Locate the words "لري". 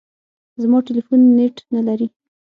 1.87-2.07